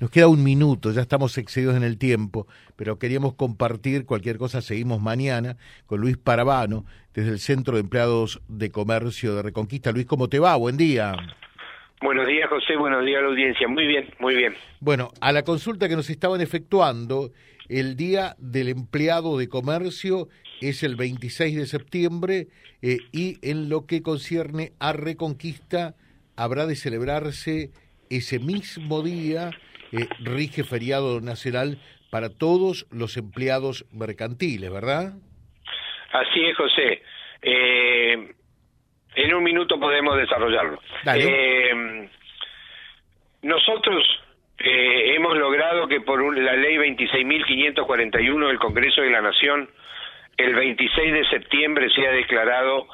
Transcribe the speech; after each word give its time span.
Nos 0.00 0.10
queda 0.10 0.28
un 0.28 0.42
minuto, 0.42 0.92
ya 0.92 1.02
estamos 1.02 1.36
excedidos 1.36 1.76
en 1.76 1.82
el 1.82 1.98
tiempo, 1.98 2.46
pero 2.74 2.98
queríamos 2.98 3.34
compartir 3.34 4.06
cualquier 4.06 4.38
cosa. 4.38 4.62
Seguimos 4.62 5.02
mañana 5.02 5.58
con 5.84 6.00
Luis 6.00 6.16
Parabano, 6.16 6.86
desde 7.12 7.32
el 7.32 7.38
Centro 7.38 7.74
de 7.74 7.80
Empleados 7.80 8.40
de 8.48 8.70
Comercio 8.70 9.34
de 9.34 9.42
Reconquista. 9.42 9.92
Luis, 9.92 10.06
¿cómo 10.06 10.30
te 10.30 10.38
va? 10.38 10.56
Buen 10.56 10.78
día. 10.78 11.12
Buenos 12.00 12.26
días, 12.26 12.48
José. 12.48 12.76
Buenos 12.78 13.04
días 13.04 13.18
a 13.18 13.22
la 13.24 13.28
audiencia. 13.28 13.68
Muy 13.68 13.86
bien, 13.86 14.08
muy 14.20 14.36
bien. 14.36 14.54
Bueno, 14.80 15.10
a 15.20 15.32
la 15.32 15.42
consulta 15.42 15.86
que 15.86 15.96
nos 15.96 16.08
estaban 16.08 16.40
efectuando, 16.40 17.30
el 17.68 17.94
Día 17.94 18.36
del 18.38 18.70
Empleado 18.70 19.36
de 19.36 19.50
Comercio 19.50 20.28
es 20.62 20.82
el 20.82 20.96
26 20.96 21.56
de 21.56 21.66
septiembre 21.66 22.48
eh, 22.80 23.00
y 23.12 23.36
en 23.42 23.68
lo 23.68 23.84
que 23.84 24.00
concierne 24.00 24.72
a 24.78 24.94
Reconquista 24.94 25.94
habrá 26.36 26.64
de 26.64 26.74
celebrarse 26.74 27.70
ese 28.08 28.38
mismo 28.38 29.02
día, 29.02 29.50
eh, 29.92 30.08
rige 30.20 30.64
feriado 30.64 31.20
nacional 31.20 31.78
para 32.10 32.28
todos 32.28 32.86
los 32.90 33.16
empleados 33.16 33.86
mercantiles, 33.92 34.70
¿verdad? 34.72 35.14
Así 36.12 36.44
es, 36.44 36.56
José. 36.56 37.02
Eh, 37.42 38.34
en 39.14 39.34
un 39.34 39.42
minuto 39.42 39.78
podemos 39.78 40.16
desarrollarlo. 40.16 40.80
Eh, 41.06 42.08
nosotros 43.42 44.04
eh, 44.58 45.14
hemos 45.16 45.36
logrado 45.36 45.88
que 45.88 46.00
por 46.00 46.36
la 46.38 46.54
ley 46.54 46.76
26.541 46.76 48.46
del 48.48 48.58
Congreso 48.58 49.00
de 49.02 49.10
la 49.10 49.22
Nación, 49.22 49.70
el 50.36 50.54
26 50.54 51.12
de 51.12 51.24
septiembre 51.28 51.88
sea 51.90 52.12
declarado 52.12 52.86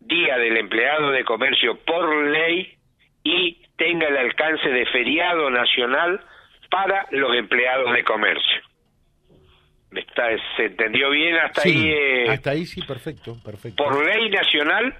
Día 0.00 0.38
del 0.38 0.56
Empleado 0.56 1.10
de 1.10 1.24
Comercio 1.24 1.78
por 1.84 2.26
ley 2.26 2.76
y 3.22 3.62
tenga 3.76 4.08
el 4.08 4.16
alcance 4.16 4.68
de 4.68 4.86
feriado 4.86 5.50
nacional 5.50 6.20
para 6.70 7.06
los 7.10 7.34
empleados 7.36 7.92
de 7.92 8.04
comercio. 8.04 8.62
Está, 9.92 10.28
¿Se 10.56 10.66
entendió 10.66 11.10
bien 11.10 11.36
hasta 11.36 11.62
ahí? 11.62 11.90
Eh, 11.90 12.30
hasta 12.30 12.50
ahí 12.50 12.64
sí, 12.64 12.80
perfecto, 12.82 13.36
perfecto. 13.44 13.84
Por 13.84 14.04
ley 14.04 14.30
nacional, 14.30 14.94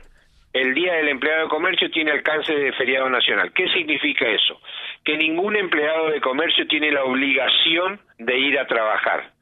el 0.52 0.74
Día 0.74 0.94
del 0.94 1.08
Empleado 1.08 1.44
de 1.44 1.48
Comercio 1.48 1.90
tiene 1.90 2.10
alcance 2.10 2.52
de 2.54 2.72
feriado 2.74 3.08
nacional. 3.08 3.52
¿Qué 3.54 3.68
significa 3.68 4.28
eso? 4.28 4.60
Que 5.02 5.16
ningún 5.16 5.56
empleado 5.56 6.10
de 6.10 6.20
comercio 6.20 6.66
tiene 6.66 6.92
la 6.92 7.04
obligación 7.04 8.00
de 8.18 8.38
ir 8.38 8.58
a 8.58 8.66
trabajar. 8.66 9.32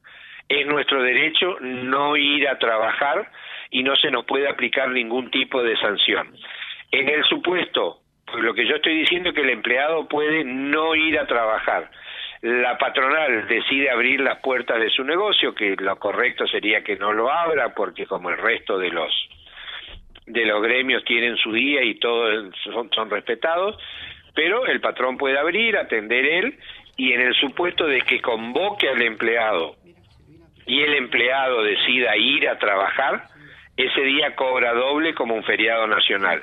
Es 0.49 0.67
nuestro 0.67 1.03
derecho 1.03 1.59
no 1.61 2.17
ir 2.17 2.49
a 2.49 2.59
trabajar 2.59 3.31
y 3.71 3.83
no 3.83 3.97
se 3.97 4.11
nos 4.11 4.25
puede 4.25 4.49
aplicar 4.49 4.89
ningún 4.91 5.31
tipo 5.31 5.63
de 5.63 5.77
sanción. 5.79 6.33
En 6.93 7.09
el 7.09 7.25
supuesto, 7.25 7.99
pues 8.01 8.10
lo 8.39 8.55
que 8.55 8.67
yo 8.67 8.77
estoy 8.77 9.01
diciendo 9.01 9.31
es 9.31 9.35
que 9.35 9.43
el 9.43 9.51
empleado 9.51 10.09
puede 10.09 10.45
no 10.45 10.95
ir 10.95 11.19
a 11.19 11.27
trabajar. 11.27 11.91
La 12.43 12.79
patronal 12.79 13.47
decide 13.49 13.91
abrir 13.91 14.21
las 14.21 14.39
puertas 14.39 14.81
de 14.81 14.91
su 14.91 15.05
negocio, 15.05 15.55
que 15.55 15.77
lo 15.77 15.97
correcto 15.99 16.47
sería 16.47 16.83
que 16.83 16.97
no 16.97 17.13
lo 17.13 17.31
abra, 17.31 17.75
porque 17.75 18.07
como 18.07 18.31
el 18.31 18.39
resto 18.39 18.79
de 18.79 18.91
los 18.91 19.13
de 20.27 20.45
los 20.47 20.63
gremios 20.63 21.05
tienen 21.05 21.37
su 21.37 21.53
día 21.53 21.83
y 21.83 21.99
todos 21.99 22.55
son, 22.63 22.89
son 22.93 23.11
respetados, 23.11 23.77
pero 24.35 24.65
el 24.67 24.81
patrón 24.81 25.19
puede 25.19 25.37
abrir, 25.37 25.77
atender 25.77 26.25
él, 26.25 26.59
y 26.97 27.13
en 27.13 27.21
el 27.21 27.35
supuesto 27.35 27.87
de 27.87 28.01
que 28.03 28.21
convoque 28.21 28.89
al 28.89 29.03
empleado 29.03 29.75
y 30.67 30.83
el 30.83 30.95
empleado 30.95 31.65
decida 31.65 32.17
ir 32.17 32.49
a 32.49 32.59
trabajar, 32.59 33.25
ese 33.83 34.03
día 34.03 34.35
cobra 34.35 34.73
doble 34.73 35.15
como 35.15 35.35
un 35.35 35.45
feriado 35.45 35.87
nacional. 35.87 36.43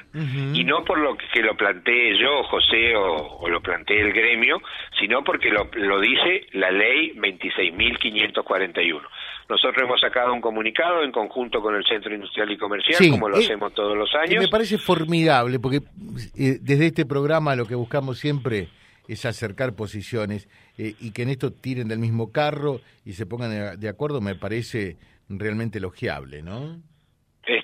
Y 0.53 0.63
no 0.63 0.83
por 0.83 0.97
lo 0.97 1.17
que, 1.17 1.41
lo 1.41 1.55
planteé 1.55 2.17
yo, 2.19 2.43
José, 2.43 2.95
o, 2.95 3.47
lo 3.47 3.61
planteé 3.61 4.01
el 4.01 4.13
gremio, 4.13 4.61
sino 4.99 5.23
porque 5.23 5.49
lo, 5.49 5.69
lo 5.73 5.99
dice 5.99 6.47
la 6.53 6.71
ley 6.71 7.13
26.541. 7.15 9.01
Nosotros 9.49 9.81
hemos 9.81 10.01
sacado 10.01 10.33
un 10.33 10.41
comunicado 10.41 11.03
en 11.03 11.11
conjunto 11.11 11.61
con 11.61 11.75
el 11.75 11.85
Centro 11.85 12.13
Industrial 12.13 12.51
y 12.51 12.57
Comercial, 12.57 13.09
como 13.11 13.29
lo 13.29 13.37
eh, 13.37 13.43
hacemos 13.43 13.73
todos 13.73 13.97
los 13.97 14.13
años. 14.15 14.43
me 14.43 14.49
parece 14.49 14.77
formidable, 14.77 15.59
porque 15.59 15.77
eh, 16.37 16.57
desde 16.61 16.87
este 16.87 17.05
programa 17.05 17.55
lo 17.55 17.65
que 17.65 17.75
buscamos 17.75 18.19
siempre 18.19 18.67
es 19.07 19.25
acercar 19.25 19.73
posiciones 19.73 20.49
eh, 20.77 20.95
y 20.99 21.11
que 21.11 21.21
en 21.21 21.29
esto 21.29 21.53
tiren 21.53 21.87
del 21.87 21.99
mismo 21.99 22.31
carro 22.33 22.81
y 23.05 23.13
se 23.13 23.25
pongan 23.25 23.79
de 23.79 23.89
acuerdo, 23.89 24.19
me 24.19 24.35
parece 24.35 24.97
realmente 25.29 25.77
elogiable, 25.77 26.41
¿no? 26.41 26.81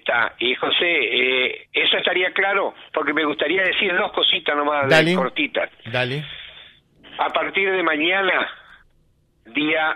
Está. 0.04 0.36
Y 0.38 0.54
José, 0.56 0.86
eh, 0.86 1.68
eso 1.72 1.96
estaría 1.98 2.34
claro, 2.34 2.74
porque 2.94 3.14
me 3.14 3.24
gustaría 3.24 3.64
decir 3.64 3.96
dos 3.96 4.12
cositas 4.12 4.54
nomás 4.54 4.86
cortitas. 5.16 5.70
Dale. 5.90 6.26
A 7.18 7.30
partir 7.30 7.72
de 7.72 7.82
mañana, 7.84 8.50
día 9.46 9.96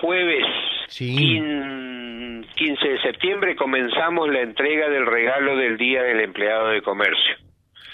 jueves 0.00 0.44
15 0.90 2.88
de 2.88 3.00
septiembre, 3.00 3.56
comenzamos 3.56 4.28
la 4.28 4.42
entrega 4.42 4.90
del 4.90 5.06
regalo 5.06 5.56
del 5.56 5.78
Día 5.78 6.02
del 6.02 6.20
Empleado 6.20 6.68
de 6.68 6.82
Comercio. 6.82 7.36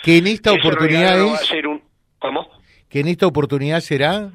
Que 0.03 0.19
en 0.19 0.27
esta 0.27 0.53
oportunidad 0.53 1.17
es... 1.17 1.53
un... 1.65 1.81
¿Cómo? 2.19 2.51
Que 2.91 3.01
en 3.01 3.09
esta 3.09 3.29
oportunidad 3.29 3.79
será... 3.81 4.31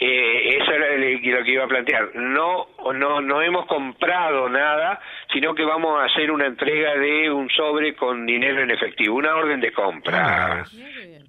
Eh, 0.00 0.58
eso 0.58 0.70
era 0.72 0.96
lo 0.96 1.44
que 1.44 1.50
iba 1.52 1.64
a 1.64 1.68
plantear. 1.68 2.14
No, 2.14 2.68
no, 2.92 3.20
no 3.20 3.42
hemos 3.42 3.66
comprado 3.66 4.48
nada, 4.48 5.00
sino 5.34 5.52
que 5.52 5.64
vamos 5.64 6.00
a 6.00 6.04
hacer 6.04 6.30
una 6.30 6.46
entrega 6.46 6.94
de 6.94 7.28
un 7.28 7.50
sobre 7.50 7.96
con 7.96 8.24
dinero 8.24 8.62
en 8.62 8.70
efectivo, 8.70 9.16
una 9.16 9.34
orden 9.34 9.60
de 9.60 9.72
compra, 9.72 10.60
ah, 10.60 10.64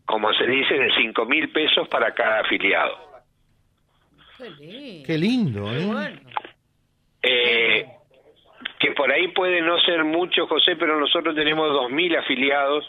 como 0.05 0.31
se 0.33 0.45
dice, 0.45 0.75
de 0.75 0.91
cinco 0.95 1.25
mil 1.25 1.49
pesos 1.49 1.87
para 1.87 2.13
cada 2.13 2.41
afiliado. 2.41 3.15
Qué 4.37 5.17
lindo, 5.17 5.65
¿eh? 5.73 6.19
¿eh? 7.23 7.85
que 8.79 8.91
por 8.91 9.11
ahí 9.11 9.29
puede 9.29 9.61
no 9.61 9.79
ser 9.79 10.03
mucho, 10.03 10.45
José, 10.45 10.75
pero 10.75 10.99
nosotros 10.99 11.33
tenemos 11.33 11.67
dos 11.73 11.89
mil 11.89 12.15
afiliados. 12.15 12.85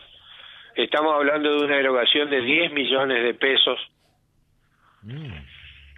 Estamos 0.74 1.14
hablando 1.14 1.50
de 1.56 1.64
una 1.64 1.78
erogación 1.78 2.28
de 2.28 2.42
10 2.42 2.72
millones 2.74 3.22
de 3.22 3.32
pesos. 3.32 3.80
Mm. 5.02 5.32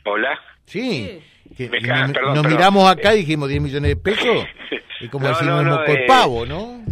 Hola. 0.05 0.39
Sí. 0.67 1.19
nos, 1.59 2.47
miramos 2.47 2.89
acá 2.89 3.15
y 3.15 3.21
dijimos 3.21 3.49
10 3.49 3.61
millones 3.61 3.89
de 3.89 3.97
pesos. 3.97 4.47
Y 5.00 5.09
como 5.09 5.28
decimos, 5.28 5.64
no, 5.64 5.84
eh, 5.84 6.04
pavo, 6.06 6.44
¿no? 6.44 6.82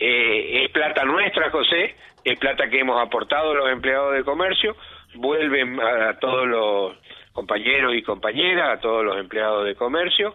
Eh, 0.00 0.64
es 0.64 0.70
plata 0.70 1.04
nuestra, 1.04 1.50
José. 1.50 1.94
Es 2.24 2.38
plata 2.38 2.68
que 2.68 2.80
hemos 2.80 3.00
aportado 3.00 3.54
los 3.54 3.70
empleados 3.70 4.14
de 4.14 4.24
comercio. 4.24 4.76
Vuelven 5.14 5.80
a, 5.80 6.18
todos 6.18 6.46
los 6.46 6.96
compañeros 7.32 7.94
y 7.94 8.02
compañeras, 8.02 8.78
a 8.78 8.80
todos 8.80 9.04
los 9.04 9.18
empleados 9.18 9.64
de 9.64 9.74
comercio. 9.74 10.34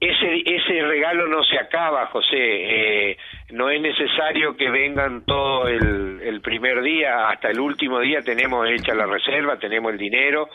Ese, 0.00 0.42
ese 0.44 0.82
regalo 0.82 1.26
no 1.26 1.42
se 1.44 1.58
acaba, 1.58 2.06
José. 2.06 2.36
Eh, 2.36 3.18
no 3.50 3.70
es 3.70 3.80
necesario 3.80 4.56
que 4.56 4.70
vengan 4.70 5.24
todo 5.24 5.68
el, 5.68 6.40
primer 6.42 6.82
día, 6.82 7.28
hasta 7.28 7.50
el 7.50 7.58
último 7.58 8.00
día 8.00 8.22
tenemos 8.22 8.68
hecha 8.68 8.94
la 8.94 9.06
reserva, 9.06 9.58
tenemos 9.58 9.92
el 9.92 9.98
dinero, 9.98 10.48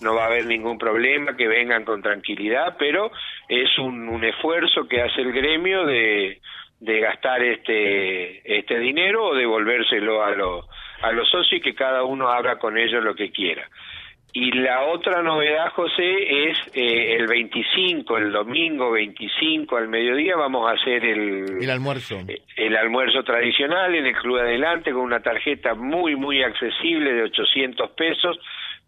no 0.00 0.14
va 0.14 0.24
a 0.24 0.26
haber 0.26 0.46
ningún 0.46 0.78
problema, 0.78 1.36
que 1.36 1.48
vengan 1.48 1.84
con 1.84 2.02
tranquilidad, 2.02 2.76
pero 2.78 3.10
es 3.48 3.78
un, 3.78 4.08
un 4.08 4.24
esfuerzo 4.24 4.88
que 4.88 5.02
hace 5.02 5.20
el 5.20 5.32
gremio 5.32 5.84
de, 5.84 6.40
de 6.80 7.00
gastar 7.00 7.42
este, 7.42 8.58
este 8.58 8.78
dinero 8.78 9.26
o 9.26 9.34
devolvérselo 9.34 10.22
a, 10.22 10.30
los 10.32 10.66
a 11.02 11.12
los 11.12 11.28
socios 11.28 11.60
y 11.60 11.60
que 11.60 11.74
cada 11.74 12.04
uno 12.04 12.28
haga 12.28 12.58
con 12.58 12.78
ellos 12.78 13.02
lo 13.04 13.14
que 13.14 13.30
quiera. 13.30 13.68
Y 14.36 14.50
la 14.50 14.86
otra 14.86 15.22
novedad, 15.22 15.70
José, 15.74 16.48
es 16.48 16.58
eh, 16.74 17.14
el 17.14 17.28
25, 17.28 18.18
el 18.18 18.32
domingo 18.32 18.90
25 18.90 19.76
al 19.76 19.86
mediodía 19.86 20.34
vamos 20.34 20.68
a 20.68 20.72
hacer 20.74 21.04
el, 21.04 21.62
el 21.62 21.70
almuerzo. 21.70 22.18
Eh, 22.26 22.42
el 22.56 22.76
almuerzo 22.76 23.22
tradicional 23.22 23.94
en 23.94 24.06
el 24.06 24.16
Club 24.16 24.38
Adelante 24.38 24.92
con 24.92 25.02
una 25.02 25.20
tarjeta 25.20 25.76
muy, 25.76 26.16
muy 26.16 26.42
accesible 26.42 27.12
de 27.12 27.22
800 27.22 27.90
pesos 27.90 28.36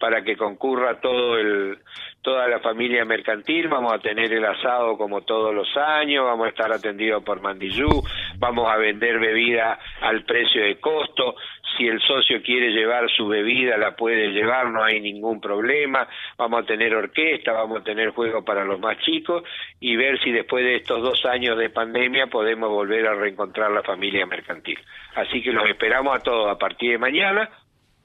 para 0.01 0.25
que 0.25 0.37
concurra 0.37 1.01
todo 1.01 1.39
el 1.39 1.79
toda 2.23 2.49
la 2.49 2.59
familia 2.59 3.05
mercantil, 3.05 3.69
vamos 3.69 3.93
a 3.93 4.01
tener 4.01 4.33
el 4.33 4.45
asado 4.45 4.99
como 4.99 5.21
todos 5.21 5.55
los 5.55 5.69
años, 5.77 6.25
vamos 6.25 6.47
a 6.47 6.49
estar 6.49 6.73
atendidos 6.73 7.23
por 7.23 7.41
Mandillú, 7.41 8.03
vamos 8.39 8.69
a 8.69 8.77
vender 8.79 9.21
bebida 9.21 9.79
al 10.01 10.25
precio 10.25 10.65
de 10.65 10.81
costo, 10.81 11.37
si 11.77 11.87
el 11.87 12.01
socio 12.01 12.43
quiere 12.43 12.71
llevar 12.71 13.09
su 13.11 13.27
bebida 13.29 13.77
la 13.77 13.97
puede 13.97 14.29
llevar, 14.29 14.71
no 14.71 14.83
hay 14.83 15.01
ningún 15.01 15.41
problema, 15.41 16.09
vamos 16.37 16.63
a 16.63 16.67
tener 16.67 16.95
orquesta, 16.95 17.53
vamos 17.53 17.81
a 17.81 17.85
tener 17.85 18.11
juego 18.11 18.45
para 18.45 18.65
los 18.65 18.81
más 18.81 18.99
chicos 18.99 19.43
y 19.81 19.97
ver 19.97 20.21
si 20.23 20.33
después 20.33 20.65
de 20.65 20.77
estos 20.77 21.03
dos 21.03 21.25
años 21.27 21.59
de 21.59 21.71
pandemia 21.71 22.27
podemos 22.27 22.71
volver 22.71 23.07
a 23.07 23.15
reencontrar 23.15 23.71
la 23.71 23.83
familia 23.83 24.27
mercantil. 24.27 24.79
Así 25.15 25.43
que 25.43 25.53
los 25.53 25.69
esperamos 25.69 26.17
a 26.17 26.21
todos 26.21 26.51
a 26.51 26.59
partir 26.59 26.93
de 26.93 26.99
mañana, 26.99 27.51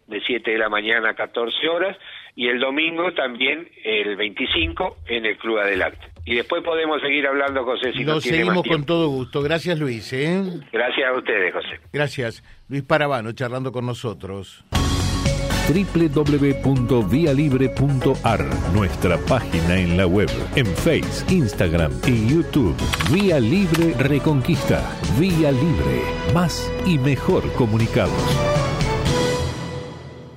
de 0.07 0.21
7 0.21 0.51
de 0.51 0.57
la 0.57 0.69
mañana 0.69 1.09
a 1.09 1.13
14 1.15 1.67
horas, 1.67 1.97
y 2.35 2.47
el 2.47 2.59
domingo 2.59 3.13
también, 3.13 3.69
el 3.83 4.15
25, 4.15 4.97
en 5.07 5.25
el 5.25 5.37
Club 5.37 5.59
Adelante. 5.59 6.10
Y 6.25 6.35
después 6.35 6.63
podemos 6.63 7.01
seguir 7.01 7.25
hablando, 7.25 7.63
José, 7.63 7.93
si 7.93 8.03
Lo 8.03 8.21
seguimos 8.21 8.63
con 8.67 8.85
todo 8.85 9.07
gusto. 9.07 9.41
Gracias, 9.41 9.79
Luis. 9.79 10.11
¿eh? 10.13 10.43
Gracias 10.71 11.09
a 11.09 11.17
ustedes, 11.17 11.53
José. 11.53 11.79
Gracias. 11.91 12.43
Luis 12.67 12.83
Parabano, 12.83 13.31
charlando 13.31 13.71
con 13.71 13.85
nosotros 13.85 14.63
www.vialibre.ar, 15.67 18.45
nuestra 18.73 19.17
página 19.17 19.79
en 19.79 19.97
la 19.97 20.07
web, 20.07 20.29
en 20.55 20.65
Face, 20.65 21.23
Instagram 21.33 21.91
y 22.07 22.33
YouTube. 22.33 22.75
Vía 23.11 23.39
Libre 23.39 23.93
Reconquista. 23.97 24.97
Vía 25.19 25.51
Libre. 25.51 26.01
Más 26.33 26.71
y 26.85 26.97
mejor 26.97 27.51
comunicados. 27.53 28.11